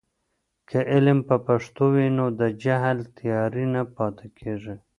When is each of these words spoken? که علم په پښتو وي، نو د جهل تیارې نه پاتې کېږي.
که 0.69 0.77
علم 0.93 1.19
په 1.27 1.35
پښتو 1.47 1.83
وي، 1.93 2.07
نو 2.17 2.25
د 2.39 2.41
جهل 2.63 2.99
تیارې 3.17 3.65
نه 3.73 3.81
پاتې 3.95 4.27
کېږي. 4.39 4.75